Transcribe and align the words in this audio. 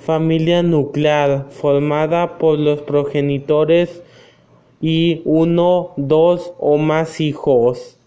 Familia 0.00 0.62
nuclear, 0.62 1.46
formada 1.50 2.38
por 2.38 2.58
los 2.58 2.80
progenitores 2.80 4.02
y 4.80 5.20
uno, 5.26 5.92
dos 5.98 6.54
o 6.58 6.78
más 6.78 7.20
hijos. 7.20 7.98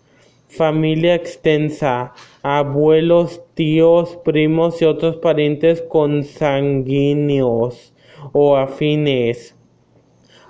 Familia 0.48 1.14
extensa, 1.14 2.14
abuelos, 2.42 3.44
tíos, 3.54 4.18
primos 4.26 4.82
y 4.82 4.86
otros 4.86 5.18
parientes 5.18 5.84
consanguíneos 5.84 7.94
o 8.31 8.57
afines. 8.57 9.55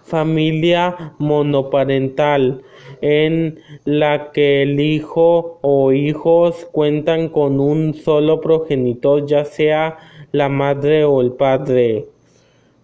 Familia 0.04 1.16
monoparental, 1.20 2.62
en 3.02 3.60
la 3.84 4.32
que 4.32 4.62
el 4.62 4.80
hijo 4.80 5.60
o 5.62 5.92
hijos 5.92 6.66
cuentan 6.72 7.28
con 7.28 7.60
un 7.60 7.94
solo 7.94 8.40
progenitor, 8.40 9.26
ya 9.26 9.44
sea 9.44 9.98
la 10.34 10.50
madre 10.50 11.06
o 11.06 11.22
el 11.22 11.34
padre. 11.34 12.08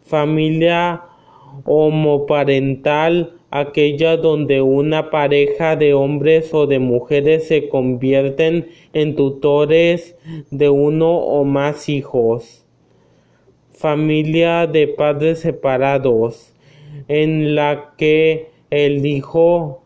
Familia 0.03 1.01
homoparental, 1.65 3.33
aquella 3.49 4.17
donde 4.17 4.61
una 4.61 5.09
pareja 5.09 5.75
de 5.75 5.95
hombres 5.95 6.53
o 6.53 6.67
de 6.67 6.77
mujeres 6.77 7.47
se 7.47 7.67
convierten 7.67 8.69
en 8.93 9.15
tutores 9.15 10.15
de 10.51 10.69
uno 10.69 11.17
o 11.17 11.43
más 11.43 11.89
hijos. 11.89 12.67
Familia 13.71 14.67
de 14.67 14.87
padres 14.87 15.39
separados, 15.39 16.53
en 17.07 17.55
la 17.55 17.95
que 17.97 18.51
el 18.69 19.03
hijo 19.07 19.81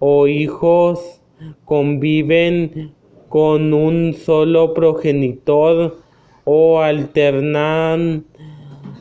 o 0.00 0.26
hijos 0.26 1.20
conviven 1.64 2.92
con 3.28 3.72
un 3.72 4.14
solo 4.14 4.74
progenitor 4.74 6.07
o 6.50 6.80
alternan 6.80 8.24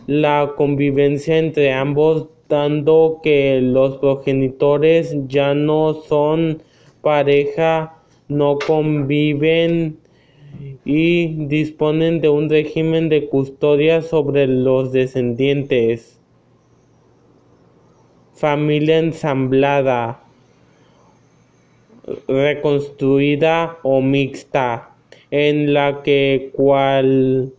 la 0.05 0.51
convivencia 0.57 1.37
entre 1.37 1.71
ambos 1.71 2.27
dando 2.49 3.21
que 3.23 3.61
los 3.61 3.99
progenitores 3.99 5.15
ya 5.29 5.53
no 5.53 5.93
son 5.93 6.61
pareja, 7.01 7.95
no 8.27 8.59
conviven 8.59 9.97
y 10.83 11.45
disponen 11.47 12.19
de 12.19 12.27
un 12.27 12.49
régimen 12.49 13.07
de 13.07 13.29
custodia 13.29 14.01
sobre 14.01 14.45
los 14.45 14.91
descendientes. 14.91 16.19
Familia 18.33 18.99
ensamblada, 18.99 20.21
reconstruida 22.27 23.77
o 23.83 24.01
mixta, 24.01 24.96
en 25.31 25.73
la 25.73 26.01
que 26.03 26.51
cual 26.53 27.53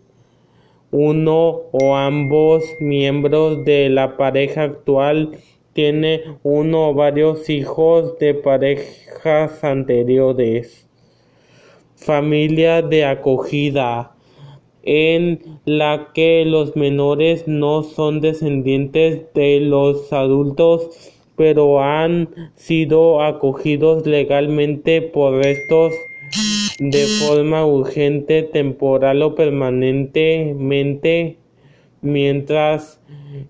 uno 0.90 1.62
o 1.72 1.96
ambos 1.96 2.64
miembros 2.80 3.64
de 3.64 3.90
la 3.90 4.16
pareja 4.16 4.62
actual 4.64 5.32
tiene 5.74 6.22
uno 6.42 6.88
o 6.88 6.94
varios 6.94 7.50
hijos 7.50 8.18
de 8.18 8.34
parejas 8.34 9.62
anteriores. 9.62 10.86
Familia 11.96 12.80
de 12.82 13.04
acogida 13.04 14.14
en 14.82 15.60
la 15.64 16.10
que 16.14 16.44
los 16.46 16.74
menores 16.76 17.46
no 17.46 17.82
son 17.82 18.20
descendientes 18.20 19.32
de 19.34 19.60
los 19.60 20.12
adultos 20.12 21.12
pero 21.38 21.80
han 21.80 22.50
sido 22.56 23.22
acogidos 23.22 24.04
legalmente 24.04 25.00
por 25.00 25.34
restos 25.34 25.94
de 26.78 27.06
forma 27.06 27.66
urgente, 27.66 28.44
temporal 28.44 29.22
o 29.22 29.34
permanentemente 29.34 31.36
mientras 32.00 33.00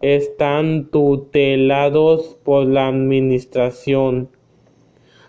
están 0.01 0.89
tutelados 0.91 2.39
por 2.43 2.67
la 2.67 2.89
administración. 2.89 4.31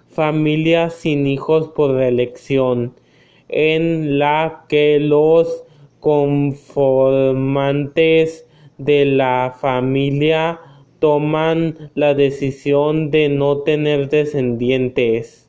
Familia 0.07 0.89
sin 0.89 1.27
hijos 1.27 1.67
por 1.69 2.01
elección, 2.01 2.95
en 3.49 4.17
la 4.17 4.65
que 4.69 4.99
los 4.99 5.65
conformantes 5.99 8.47
de 8.77 9.03
la 9.05 9.53
familia 9.59 10.61
toman 10.99 11.91
la 11.95 12.13
decisión 12.13 13.11
de 13.11 13.27
no 13.27 13.57
tener 13.59 14.07
descendientes. 14.07 15.48